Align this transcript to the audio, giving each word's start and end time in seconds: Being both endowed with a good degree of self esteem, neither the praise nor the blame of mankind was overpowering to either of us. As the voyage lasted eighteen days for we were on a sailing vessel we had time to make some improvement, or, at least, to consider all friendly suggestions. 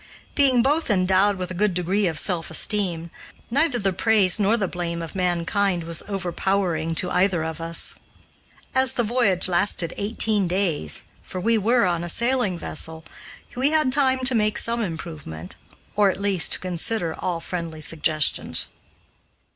Being 0.33 0.63
both 0.63 0.89
endowed 0.89 1.35
with 1.35 1.51
a 1.51 1.53
good 1.53 1.75
degree 1.75 2.07
of 2.07 2.17
self 2.17 2.49
esteem, 2.49 3.11
neither 3.51 3.77
the 3.77 3.93
praise 3.93 4.39
nor 4.39 4.57
the 4.57 4.67
blame 4.67 4.99
of 4.99 5.13
mankind 5.13 5.83
was 5.83 6.01
overpowering 6.07 6.95
to 6.95 7.11
either 7.11 7.43
of 7.43 7.61
us. 7.61 7.93
As 8.73 8.93
the 8.93 9.03
voyage 9.03 9.47
lasted 9.47 9.93
eighteen 9.97 10.47
days 10.47 11.03
for 11.21 11.39
we 11.39 11.55
were 11.59 11.85
on 11.85 12.03
a 12.03 12.09
sailing 12.09 12.57
vessel 12.57 13.05
we 13.55 13.69
had 13.69 13.91
time 13.93 14.23
to 14.25 14.33
make 14.33 14.57
some 14.57 14.81
improvement, 14.81 15.55
or, 15.95 16.09
at 16.09 16.19
least, 16.19 16.53
to 16.53 16.59
consider 16.59 17.13
all 17.13 17.39
friendly 17.39 17.79
suggestions. 17.79 18.69